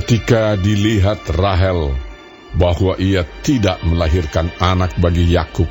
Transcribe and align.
Ketika 0.00 0.56
dilihat 0.56 1.28
Rahel 1.28 1.92
bahwa 2.56 2.96
ia 2.96 3.20
tidak 3.44 3.84
melahirkan 3.84 4.48
anak 4.56 4.96
bagi 4.96 5.28
Yakub, 5.28 5.68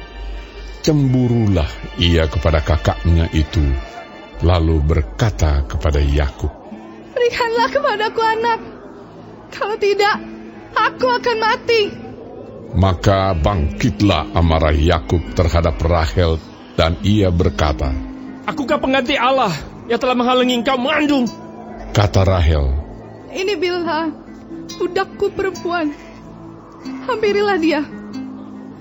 cemburulah 0.85 1.65
ia 1.97 2.29
kepada 2.29 2.61
kakaknya 2.61 3.25
itu, 3.33 3.65
lalu 4.45 4.85
berkata 4.85 5.65
kepada 5.65 5.97
Yakub, 5.97 6.53
Berikanlah 7.17 7.73
kepadaku 7.73 8.21
anak, 8.21 8.59
kalau 9.49 9.73
tidak, 9.81 10.21
aku 10.77 11.09
akan 11.09 11.37
mati. 11.41 11.81
Maka 12.77 13.33
bangkitlah 13.33 14.29
amarah 14.37 14.77
Yakub 14.77 15.25
terhadap 15.33 15.81
Rahel 15.81 16.37
dan 16.77 17.01
ia 17.01 17.33
berkata, 17.33 17.89
Akukah 18.45 18.77
pengganti 18.77 19.17
Allah 19.17 19.57
yang 19.89 19.97
telah 19.97 20.13
menghalangi 20.13 20.53
engkau 20.53 20.77
mengandung? 20.77 21.25
Kata 21.97 22.21
Rahel, 22.21 22.88
Ini 23.29 23.53
Bilha, 23.61 24.09
budakku 24.81 25.29
perempuan. 25.29 25.93
Hampirilah 27.05 27.57
dia, 27.61 27.85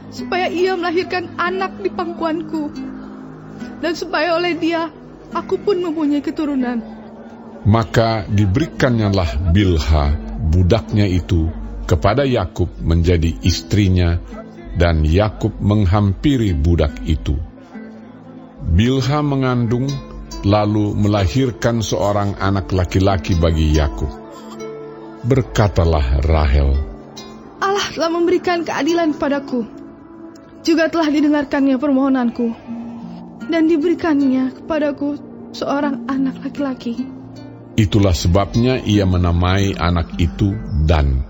supaya 0.08 0.48
ia 0.48 0.72
melahirkan 0.72 1.36
anak 1.36 1.84
di 1.84 1.92
pangkuanku. 1.92 2.72
Dan 3.84 3.92
supaya 3.92 4.40
oleh 4.40 4.56
dia, 4.56 4.88
aku 5.36 5.60
pun 5.60 5.84
mempunyai 5.84 6.24
keturunan. 6.24 6.80
Maka 7.68 8.24
diberikannya 8.24 9.12
Bilha, 9.52 10.16
budaknya 10.48 11.04
itu, 11.04 11.52
kepada 11.84 12.24
Yakub 12.24 12.72
menjadi 12.80 13.36
istrinya, 13.44 14.16
dan 14.78 15.04
Yakub 15.04 15.60
menghampiri 15.60 16.56
budak 16.56 17.04
itu. 17.04 17.36
Bilha 18.64 19.20
mengandung, 19.20 19.92
lalu 20.46 20.94
melahirkan 20.96 21.84
seorang 21.84 22.38
anak 22.38 22.72
laki-laki 22.72 23.34
bagi 23.36 23.74
Yakub. 23.74 24.27
Berkatalah 25.26 26.22
Rahel, 26.22 26.78
Allah 27.58 27.86
telah 27.90 28.10
memberikan 28.14 28.62
keadilan 28.62 29.18
kepadaku. 29.18 29.66
Juga 30.62 30.86
telah 30.86 31.10
didengarkannya 31.10 31.74
permohonanku. 31.74 32.46
Dan 33.48 33.66
diberikannya 33.66 34.54
kepadaku 34.62 35.18
seorang 35.50 36.06
anak 36.06 36.38
laki-laki. 36.44 37.02
Itulah 37.74 38.14
sebabnya 38.14 38.78
ia 38.82 39.06
menamai 39.08 39.74
anak 39.74 40.18
itu 40.22 40.54
Dan. 40.86 41.24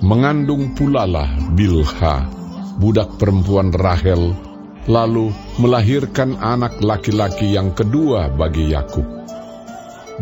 Mengandung 0.00 0.72
pulalah 0.74 1.28
Bilha, 1.52 2.26
budak 2.80 3.20
perempuan 3.20 3.70
Rahel, 3.70 4.32
lalu 4.88 5.30
melahirkan 5.60 6.40
anak 6.40 6.80
laki-laki 6.80 7.52
yang 7.52 7.76
kedua 7.76 8.32
bagi 8.32 8.72
Yakub. 8.72 9.04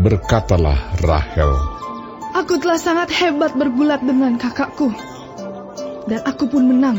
Berkatalah 0.02 0.98
Rahel, 0.98 1.77
Aku 2.38 2.54
telah 2.62 2.78
sangat 2.78 3.10
hebat 3.10 3.58
bergulat 3.58 3.98
dengan 3.98 4.38
kakakku. 4.38 4.94
Dan 6.06 6.22
aku 6.22 6.46
pun 6.46 6.70
menang. 6.70 6.98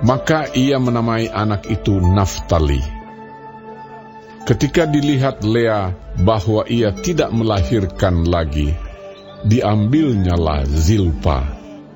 maka 0.00 0.48
ia 0.56 0.80
menamai 0.80 1.28
anak 1.28 1.68
itu 1.68 2.00
Naftali. 2.00 2.80
Ketika 4.48 4.88
dilihat 4.88 5.44
Lea 5.44 5.92
bahwa 6.24 6.64
ia 6.64 6.90
tidak 6.96 7.28
melahirkan 7.30 8.24
lagi, 8.24 8.72
diambilnyalah 9.44 10.64
Zilpa, 10.64 11.44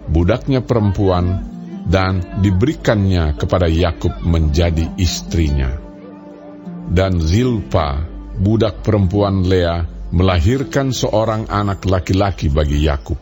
budaknya 0.06 0.60
perempuan, 0.60 1.48
dan 1.88 2.20
diberikannya 2.44 3.36
kepada 3.40 3.68
Yakub 3.68 4.20
menjadi 4.20 4.92
istrinya. 5.00 5.72
Dan 6.92 7.16
Zilpa, 7.24 8.04
budak 8.36 8.84
perempuan 8.84 9.48
Lea, 9.48 9.88
melahirkan 10.14 10.94
seorang 10.94 11.50
anak 11.50 11.82
laki-laki 11.90 12.46
bagi 12.46 12.86
Yakub. 12.86 13.18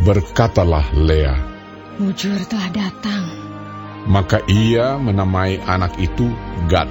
Berkatalah 0.00 0.96
Lea, 0.96 1.36
Mujur 2.00 2.40
telah 2.48 2.72
datang. 2.72 3.28
maka 4.08 4.40
ia 4.48 4.96
menamai 4.96 5.60
anak 5.60 6.00
itu 6.00 6.32
Gad. 6.72 6.88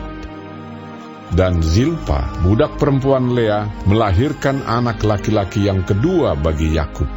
Dan 1.34 1.66
Zilpa, 1.66 2.44
budak 2.46 2.78
perempuan 2.78 3.34
Lea, 3.34 3.66
melahirkan 3.90 4.62
anak 4.68 5.02
laki-laki 5.02 5.66
yang 5.66 5.82
kedua 5.82 6.38
bagi 6.38 6.78
Yakub. 6.78 7.10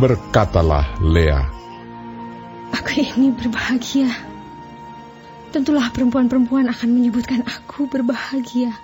Berkatalah 0.00 1.04
Lea, 1.04 1.42
Aku 2.72 2.90
ini 2.96 3.28
berbahagia. 3.28 4.08
Tentulah 5.52 5.92
perempuan-perempuan 5.92 6.66
akan 6.72 6.88
menyebutkan 6.90 7.44
aku 7.46 7.86
berbahagia. 7.86 8.74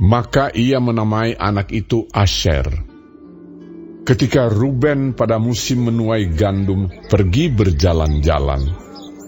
Maka 0.00 0.52
ia 0.52 0.80
menamai 0.80 1.36
anak 1.36 1.72
itu 1.72 2.04
Asher. 2.12 2.68
Ketika 4.06 4.46
Ruben 4.46 5.18
pada 5.18 5.42
musim 5.42 5.90
menuai 5.90 6.30
gandum 6.30 6.86
pergi 7.10 7.50
berjalan-jalan, 7.50 8.62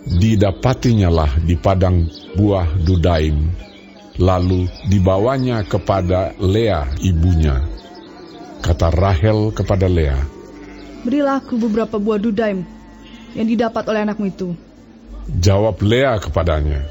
didapatinya 0.06 1.11
lah 1.11 1.33
di 1.43 1.59
padang 1.59 2.06
buah 2.39 2.79
Dudaim, 2.87 3.51
lalu 4.23 4.71
dibawanya 4.87 5.67
kepada 5.67 6.31
Lea 6.39 6.87
ibunya. 7.03 7.59
Kata 8.62 8.91
Rahel 8.95 9.50
kepada 9.50 9.91
Lea, 9.91 10.19
Berilah 10.99 11.39
aku 11.39 11.55
beberapa 11.55 11.95
buah 12.03 12.19
dudaim 12.19 12.67
yang 13.39 13.47
didapat 13.47 13.87
oleh 13.87 14.03
anakmu 14.03 14.27
itu. 14.35 14.50
jawab 15.39 15.79
Lea 15.79 16.19
kepadanya, 16.19 16.91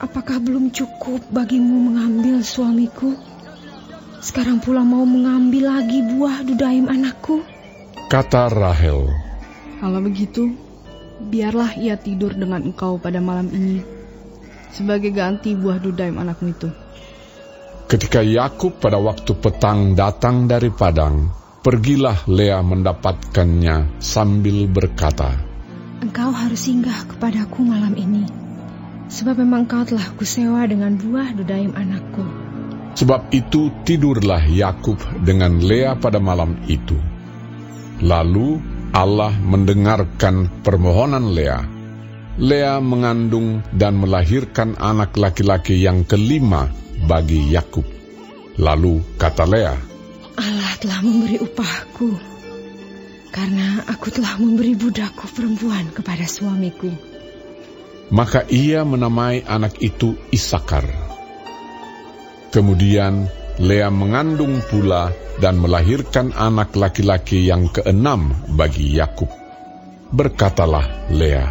Apakah 0.00 0.42
belum 0.42 0.74
cukup 0.74 1.22
bagimu 1.30 1.90
mengambil 1.90 2.42
suamiku? 2.42 3.14
Sekarang 4.18 4.58
pula 4.58 4.82
mau 4.82 5.04
mengambil 5.06 5.70
lagi 5.70 6.00
buah 6.02 6.42
dudaim 6.42 6.88
anakku? 6.88 7.44
kata 8.14 8.46
Rahel, 8.46 9.10
Kalau 9.80 9.98
begitu, 9.98 10.54
biarlah 11.18 11.74
ia 11.74 11.98
tidur 11.98 12.30
dengan 12.30 12.62
engkau 12.62 12.94
pada 13.02 13.18
malam 13.18 13.50
ini 13.50 13.82
sebagai 14.74 15.10
ganti 15.14 15.54
buah 15.54 15.82
dudaim 15.82 16.18
anakmu 16.18 16.50
itu. 16.50 16.68
Ketika 17.90 18.22
Yakub 18.22 18.78
pada 18.78 18.98
waktu 18.98 19.34
petang 19.38 19.94
datang 19.94 20.46
dari 20.46 20.70
padang, 20.70 21.30
pergilah 21.62 22.26
Lea 22.26 22.58
mendapatkannya 22.62 24.02
sambil 24.02 24.66
berkata, 24.66 25.34
Engkau 26.02 26.30
harus 26.30 26.70
singgah 26.70 27.06
kepadaku 27.10 27.66
malam 27.66 27.94
ini. 27.98 28.43
Sebab 29.08 29.36
memang 29.40 29.68
engkau 29.68 29.84
telah 29.84 30.08
kusewa 30.16 30.64
dengan 30.64 30.96
buah 30.96 31.36
dudaim 31.36 31.76
anakku. 31.76 32.24
Sebab 32.94 33.34
itu 33.34 33.74
tidurlah 33.82 34.46
Yakub 34.46 34.96
dengan 35.26 35.58
Lea 35.58 35.98
pada 35.98 36.22
malam 36.22 36.56
itu. 36.70 36.94
Lalu 38.00 38.62
Allah 38.94 39.34
mendengarkan 39.34 40.62
permohonan 40.62 41.34
Lea. 41.34 41.58
Lea 42.38 42.78
mengandung 42.78 43.62
dan 43.74 43.98
melahirkan 43.98 44.78
anak 44.78 45.18
laki-laki 45.18 45.82
yang 45.82 46.06
kelima 46.06 46.70
bagi 47.06 47.50
Yakub. 47.50 47.86
Lalu 48.58 49.02
kata 49.18 49.44
Lea, 49.46 49.74
Allah 50.38 50.72
telah 50.78 50.98
memberi 51.02 51.38
upahku. 51.42 52.10
Karena 53.34 53.82
aku 53.90 54.14
telah 54.14 54.38
memberi 54.38 54.78
budakku 54.78 55.26
perempuan 55.34 55.90
kepada 55.90 56.22
suamiku. 56.22 57.13
Maka 58.14 58.46
ia 58.46 58.86
menamai 58.86 59.42
anak 59.42 59.82
itu 59.82 60.14
Isakar. 60.30 60.86
Kemudian 62.54 63.26
Lea 63.58 63.90
mengandung 63.90 64.62
pula 64.62 65.10
dan 65.42 65.58
melahirkan 65.58 66.30
anak 66.30 66.78
laki-laki 66.78 67.50
yang 67.50 67.66
keenam 67.70 68.30
bagi 68.54 68.94
Yakub. 68.94 69.26
Berkatalah 70.14 71.10
Lea, 71.10 71.46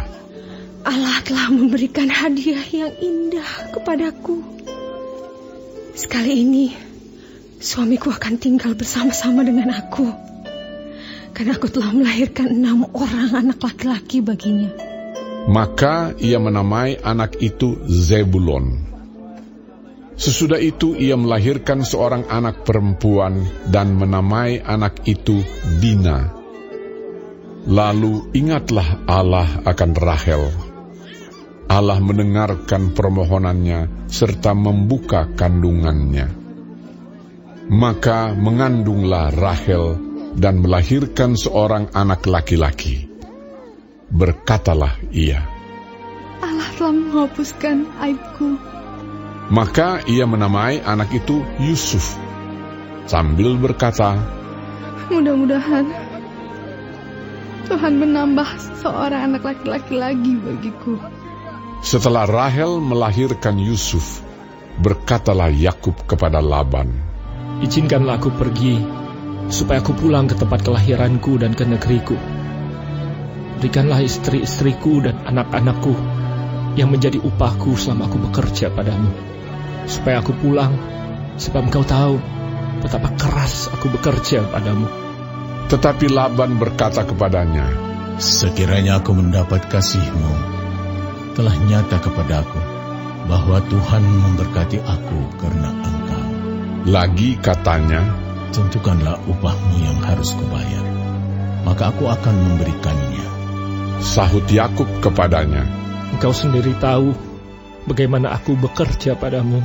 Allah 0.88 1.20
telah 1.20 1.52
memberikan 1.52 2.08
hadiah 2.08 2.64
yang 2.72 2.92
indah 2.96 3.72
kepadaku. 3.76 4.40
Sekali 5.92 6.44
ini, 6.44 6.72
suamiku 7.60 8.08
akan 8.08 8.40
tinggal 8.40 8.72
bersama-sama 8.72 9.44
dengan 9.44 9.68
aku. 9.68 10.08
Karena 11.36 11.60
aku 11.60 11.68
telah 11.68 11.92
melahirkan 11.92 12.48
enam 12.56 12.88
orang 12.96 13.36
anak 13.36 13.60
laki-laki 13.60 14.24
baginya. 14.24 14.93
Maka 15.44 16.16
ia 16.16 16.40
menamai 16.40 17.00
anak 17.00 17.36
itu 17.40 17.76
Zebulon. 17.84 18.94
Sesudah 20.14 20.62
itu 20.62 20.94
ia 20.94 21.18
melahirkan 21.18 21.82
seorang 21.82 22.30
anak 22.30 22.62
perempuan 22.62 23.42
dan 23.66 23.98
menamai 23.98 24.62
anak 24.62 25.02
itu 25.10 25.42
Dina. 25.82 26.30
Lalu 27.66 28.30
ingatlah 28.36 29.02
Allah 29.10 29.48
akan 29.66 29.90
Rahel. 29.98 30.44
Allah 31.64 31.98
mendengarkan 31.98 32.92
permohonannya 32.92 34.06
serta 34.06 34.52
membuka 34.54 35.32
kandungannya. 35.32 36.30
Maka 37.72 38.36
mengandunglah 38.36 39.32
Rahel 39.32 39.96
dan 40.36 40.60
melahirkan 40.60 41.34
seorang 41.34 41.90
anak 41.96 42.28
laki-laki. 42.28 43.13
Berkatalah 44.14 44.94
ia, 45.10 45.42
Allah 46.38 46.70
telah 46.78 46.94
menghapuskan 46.94 47.90
aibku. 47.98 48.54
Maka 49.50 50.06
ia 50.06 50.22
menamai 50.22 50.78
anak 50.86 51.10
itu 51.10 51.42
Yusuf, 51.58 52.14
sambil 53.10 53.58
berkata, 53.58 54.14
Mudah-mudahan 55.10 55.90
Tuhan 57.66 57.94
menambah 57.98 58.48
seorang 58.86 59.34
anak 59.34 59.42
laki-laki 59.42 59.98
lagi 59.98 60.32
bagiku. 60.38 60.94
Setelah 61.82 62.24
Rahel 62.24 62.78
melahirkan 62.78 63.58
Yusuf, 63.58 64.22
berkatalah 64.78 65.50
Yakub 65.50 66.06
kepada 66.06 66.38
Laban, 66.38 66.92
Izinkanlah 67.66 68.22
aku 68.22 68.30
pergi, 68.30 68.78
supaya 69.50 69.82
aku 69.82 69.92
pulang 69.96 70.30
ke 70.30 70.38
tempat 70.38 70.62
kelahiranku 70.62 71.36
dan 71.40 71.52
ke 71.52 71.66
negeriku. 71.66 72.16
Berikanlah 73.64 74.04
istri-istriku 74.04 75.00
dan 75.00 75.24
anak-anakku 75.24 75.96
yang 76.76 76.92
menjadi 76.92 77.16
upahku 77.16 77.72
selama 77.80 78.12
aku 78.12 78.20
bekerja 78.28 78.68
padamu. 78.68 79.08
Supaya 79.88 80.20
aku 80.20 80.36
pulang, 80.36 80.76
sebab 81.40 81.72
engkau 81.72 81.80
tahu 81.80 82.20
betapa 82.84 83.16
keras 83.16 83.72
aku 83.72 83.88
bekerja 83.88 84.44
padamu. 84.52 84.84
Tetapi 85.72 86.12
Laban 86.12 86.60
berkata 86.60 87.08
kepadanya, 87.08 87.64
Sekiranya 88.20 89.00
aku 89.00 89.16
mendapat 89.16 89.64
kasihmu, 89.72 90.34
telah 91.32 91.56
nyata 91.64 92.04
kepadaku 92.04 92.60
bahwa 93.32 93.64
Tuhan 93.64 94.04
memberkati 94.04 94.76
aku 94.84 95.40
karena 95.40 95.72
engkau. 95.72 96.26
Lagi 96.92 97.40
katanya, 97.40 98.04
Tentukanlah 98.52 99.24
upahmu 99.24 99.80
yang 99.80 100.04
harus 100.04 100.36
kubayar, 100.36 100.84
maka 101.64 101.88
aku 101.88 102.12
akan 102.12 102.34
memberikannya. 102.52 103.33
Sahut 104.02 104.46
Yakub 104.50 104.86
kepadanya, 105.02 105.66
Engkau 106.14 106.30
sendiri 106.30 106.70
tahu 106.78 107.10
bagaimana 107.90 108.30
aku 108.38 108.54
bekerja 108.54 109.18
padamu 109.18 109.58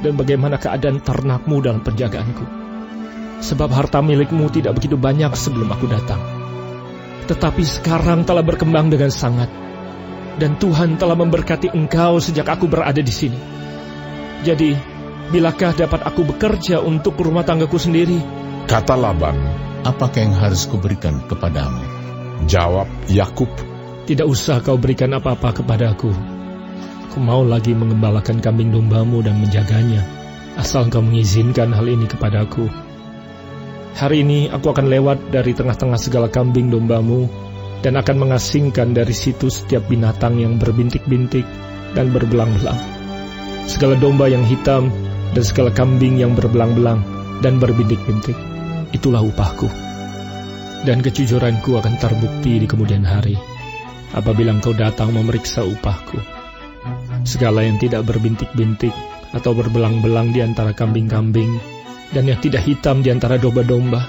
dan 0.00 0.16
bagaimana 0.16 0.56
keadaan 0.56 1.04
ternakmu 1.04 1.60
dalam 1.60 1.84
penjagaanku. 1.84 2.44
Sebab 3.44 3.68
harta 3.68 4.00
milikmu 4.00 4.48
tidak 4.48 4.80
begitu 4.80 4.96
banyak 4.96 5.28
sebelum 5.36 5.68
aku 5.68 5.84
datang. 5.84 6.20
Tetapi 7.28 7.60
sekarang 7.60 8.24
telah 8.24 8.40
berkembang 8.40 8.88
dengan 8.88 9.12
sangat. 9.12 9.52
Dan 10.34 10.58
Tuhan 10.58 10.98
telah 10.98 11.14
memberkati 11.14 11.70
engkau 11.70 12.18
sejak 12.18 12.48
aku 12.48 12.66
berada 12.66 12.98
di 12.98 13.14
sini. 13.14 13.38
Jadi, 14.42 14.74
bilakah 15.30 15.78
dapat 15.78 16.02
aku 16.02 16.26
bekerja 16.26 16.82
untuk 16.82 17.14
rumah 17.22 17.46
tanggaku 17.46 17.78
sendiri? 17.78 18.18
kata 18.64 18.96
Laban. 18.96 19.36
Apakah 19.84 20.16
yang 20.24 20.34
harus 20.34 20.64
kuberikan 20.64 21.20
kepadamu? 21.28 21.93
Jawab 22.44 22.84
Yakub, 23.08 23.48
Tidak 24.04 24.28
usah 24.28 24.60
kau 24.60 24.76
berikan 24.76 25.16
apa-apa 25.16 25.64
kepadaku. 25.64 26.12
Aku 27.08 27.16
mau 27.16 27.40
lagi 27.40 27.72
mengembalakan 27.72 28.44
kambing 28.44 28.68
dombamu 28.68 29.24
dan 29.24 29.40
menjaganya. 29.40 30.04
Asal 30.60 30.92
kau 30.92 31.00
mengizinkan 31.00 31.72
hal 31.72 31.88
ini 31.88 32.04
kepadaku. 32.04 32.68
Hari 33.96 34.28
ini 34.28 34.52
aku 34.52 34.76
akan 34.76 34.92
lewat 34.92 35.32
dari 35.32 35.56
tengah-tengah 35.56 35.96
segala 35.96 36.28
kambing 36.28 36.68
dombamu 36.68 37.32
dan 37.80 37.96
akan 37.96 38.28
mengasingkan 38.28 38.92
dari 38.92 39.16
situ 39.16 39.48
setiap 39.48 39.88
binatang 39.88 40.36
yang 40.36 40.60
berbintik-bintik 40.60 41.48
dan 41.96 42.12
berbelang-belang. 42.12 42.76
Segala 43.64 43.96
domba 43.96 44.28
yang 44.28 44.44
hitam 44.44 44.92
dan 45.32 45.44
segala 45.48 45.72
kambing 45.72 46.20
yang 46.20 46.36
berbelang-belang 46.36 47.00
dan 47.40 47.56
berbintik-bintik. 47.56 48.36
Itulah 48.92 49.24
upahku. 49.24 49.83
Dan 50.84 51.00
kejujuranku 51.00 51.80
akan 51.80 51.96
terbukti 51.96 52.60
di 52.60 52.68
kemudian 52.68 53.08
hari 53.08 53.40
apabila 54.14 54.54
engkau 54.54 54.76
datang 54.76 55.16
memeriksa 55.16 55.64
upahku. 55.66 56.20
Segala 57.24 57.64
yang 57.64 57.80
tidak 57.80 58.04
berbintik-bintik 58.04 58.92
atau 59.32 59.56
berbelang-belang 59.56 60.30
di 60.30 60.44
antara 60.44 60.76
kambing-kambing 60.76 61.56
dan 62.12 62.28
yang 62.28 62.38
tidak 62.38 62.62
hitam 62.62 63.00
di 63.00 63.10
antara 63.10 63.40
domba-domba, 63.40 64.06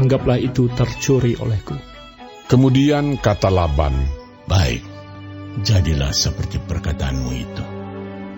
anggaplah 0.00 0.40
itu 0.40 0.72
tercuri 0.74 1.38
olehku. 1.38 1.76
Kemudian 2.48 3.20
kata 3.20 3.52
Laban, 3.52 3.94
Baik, 4.46 4.82
jadilah 5.62 6.10
seperti 6.10 6.58
perkataanmu 6.62 7.30
itu. 7.34 7.64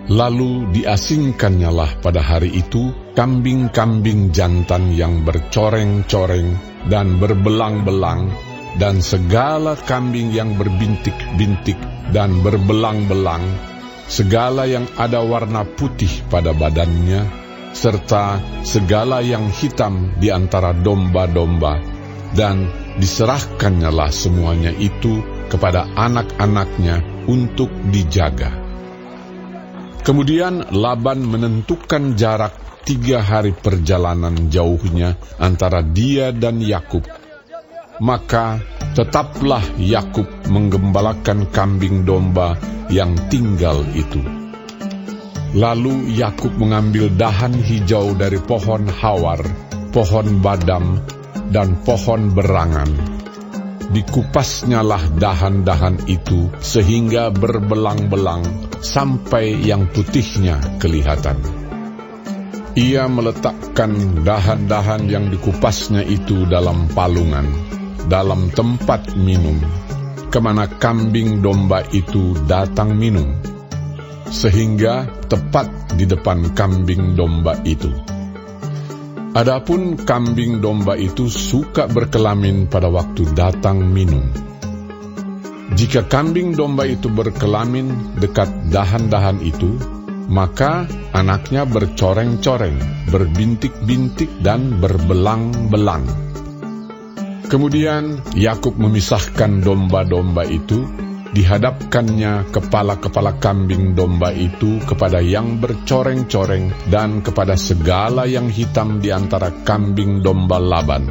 Lalu 0.08 0.72
diasingkannyalah 0.72 2.00
pada 2.00 2.24
hari 2.24 2.48
itu 2.56 3.12
kambing-kambing 3.12 4.32
jantan 4.32 4.96
yang 4.96 5.20
bercoreng-coreng 5.20 6.67
dan 6.86 7.18
berbelang-belang, 7.18 8.30
dan 8.78 9.02
segala 9.02 9.74
kambing 9.74 10.30
yang 10.30 10.54
berbintik-bintik 10.54 11.78
dan 12.14 12.38
berbelang-belang, 12.46 13.42
segala 14.06 14.70
yang 14.70 14.86
ada 14.94 15.18
warna 15.26 15.66
putih 15.66 16.10
pada 16.30 16.54
badannya, 16.54 17.26
serta 17.74 18.38
segala 18.62 19.18
yang 19.18 19.50
hitam 19.50 20.14
di 20.22 20.30
antara 20.30 20.70
domba-domba, 20.70 21.82
dan 22.38 22.70
diserahkannyalah 23.02 24.14
semuanya 24.14 24.70
itu 24.74 25.20
kepada 25.48 25.88
anak-anaknya 25.96 27.26
untuk 27.26 27.72
dijaga. 27.88 28.52
Kemudian 30.04 30.72
Laban 30.72 31.20
menentukan 31.20 32.16
jarak 32.16 32.67
tiga 32.88 33.20
hari 33.20 33.52
perjalanan 33.52 34.48
jauhnya 34.48 35.20
antara 35.36 35.84
dia 35.84 36.32
dan 36.32 36.56
Yakub. 36.56 37.04
Maka 38.00 38.64
tetaplah 38.96 39.60
Yakub 39.76 40.24
menggembalakan 40.48 41.52
kambing 41.52 42.08
domba 42.08 42.56
yang 42.88 43.12
tinggal 43.28 43.84
itu. 43.92 44.24
Lalu 45.52 46.16
Yakub 46.16 46.56
mengambil 46.56 47.12
dahan 47.12 47.52
hijau 47.60 48.16
dari 48.16 48.40
pohon 48.40 48.88
hawar, 48.88 49.44
pohon 49.92 50.40
badam, 50.40 51.04
dan 51.52 51.84
pohon 51.84 52.32
berangan. 52.32 52.88
Dikupasnyalah 53.88 55.16
dahan-dahan 55.16 56.08
itu 56.08 56.52
sehingga 56.60 57.32
berbelang-belang 57.32 58.72
sampai 58.80 59.60
yang 59.60 59.88
putihnya 59.92 60.80
kelihatan. 60.80 61.67
Ia 62.78 63.10
meletakkan 63.10 64.22
dahan-dahan 64.22 65.10
yang 65.10 65.34
dikupasnya 65.34 66.06
itu 66.06 66.46
dalam 66.46 66.86
palungan, 66.94 67.50
dalam 68.06 68.54
tempat 68.54 69.18
minum, 69.18 69.58
ke 70.30 70.38
mana 70.38 70.70
kambing 70.70 71.42
domba 71.42 71.82
itu 71.90 72.38
datang 72.46 72.94
minum, 72.94 73.34
sehingga 74.30 75.10
tepat 75.26 75.98
di 75.98 76.06
depan 76.06 76.54
kambing 76.54 77.18
domba 77.18 77.58
itu. 77.66 77.90
Adapun 79.34 79.98
kambing 79.98 80.62
domba 80.62 80.94
itu 80.94 81.26
suka 81.26 81.90
berkelamin 81.90 82.70
pada 82.70 82.86
waktu 82.94 83.26
datang 83.34 83.90
minum. 83.90 84.22
Jika 85.74 86.06
kambing 86.06 86.54
domba 86.54 86.86
itu 86.86 87.10
berkelamin 87.10 88.22
dekat 88.22 88.70
dahan-dahan 88.70 89.42
itu, 89.42 89.97
maka 90.28 90.84
anaknya 91.16 91.64
bercoreng-coreng, 91.64 93.08
berbintik-bintik, 93.08 94.28
dan 94.44 94.76
berbelang-belang. 94.76 96.04
Kemudian 97.48 98.20
Yakub 98.36 98.76
memisahkan 98.76 99.64
domba-domba 99.64 100.44
itu, 100.44 100.84
dihadapkannya 101.32 102.52
kepala-kepala 102.52 103.40
kambing 103.40 103.96
domba 103.96 104.32
itu 104.32 104.80
kepada 104.84 105.24
yang 105.24 105.60
bercoreng-coreng 105.60 106.92
dan 106.92 107.24
kepada 107.24 107.56
segala 107.56 108.28
yang 108.28 108.52
hitam 108.52 109.00
di 109.00 109.08
antara 109.08 109.52
kambing 109.64 110.20
domba 110.20 110.60
Laban. 110.60 111.08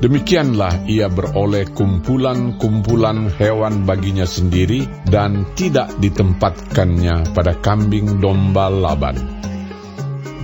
Demikianlah 0.00 0.88
ia 0.88 1.12
beroleh 1.12 1.68
kumpulan-kumpulan 1.76 3.28
hewan 3.36 3.84
baginya 3.84 4.24
sendiri 4.24 4.88
dan 5.04 5.52
tidak 5.52 5.92
ditempatkannya 6.00 7.36
pada 7.36 7.60
kambing 7.60 8.16
domba 8.16 8.72
Laban. 8.72 9.20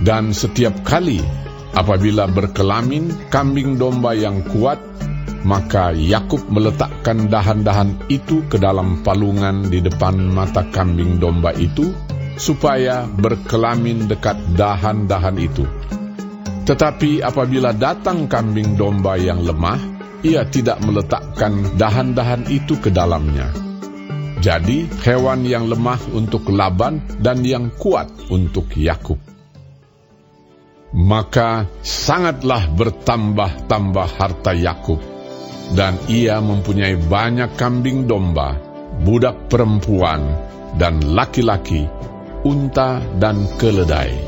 Dan 0.05 0.37
setiap 0.37 0.85
kali 0.85 1.17
apabila 1.73 2.29
berkelamin 2.29 3.33
kambing 3.33 3.81
domba 3.81 4.13
yang 4.13 4.45
kuat, 4.45 4.77
maka 5.41 5.89
Yakub 5.89 6.45
meletakkan 6.53 7.25
dahan-dahan 7.25 8.05
itu 8.13 8.45
ke 8.45 8.61
dalam 8.61 9.01
palungan 9.01 9.73
di 9.73 9.81
depan 9.81 10.21
mata 10.37 10.69
kambing 10.69 11.17
domba 11.17 11.49
itu, 11.57 11.89
supaya 12.37 13.09
berkelamin 13.09 14.05
dekat 14.05 14.37
dahan-dahan 14.53 15.41
itu. 15.41 15.65
Tetapi 16.67 17.23
apabila 17.23 17.71
datang 17.71 18.27
kambing 18.27 18.75
domba 18.75 19.15
yang 19.15 19.39
lemah, 19.39 19.79
ia 20.19 20.43
tidak 20.43 20.83
meletakkan 20.83 21.79
dahan-dahan 21.79 22.43
itu 22.51 22.75
ke 22.75 22.91
dalamnya. 22.91 23.47
Jadi 24.43 24.83
hewan 25.07 25.47
yang 25.47 25.71
lemah 25.71 26.11
untuk 26.11 26.51
Laban 26.51 26.99
dan 27.23 27.41
yang 27.47 27.71
kuat 27.71 28.11
untuk 28.27 28.67
Yakub. 28.75 29.17
Maka 30.91 31.71
sangatlah 31.79 32.67
bertambah-tambah 32.75 34.07
harta 34.19 34.51
Yakub, 34.51 34.99
dan 35.71 35.95
ia 36.11 36.43
mempunyai 36.43 36.99
banyak 36.99 37.55
kambing 37.55 38.07
domba, 38.11 38.59
budak 39.07 39.47
perempuan, 39.47 40.35
dan 40.75 40.99
laki-laki, 41.15 41.87
unta 42.43 42.99
dan 43.19 43.47
keledai. 43.55 44.26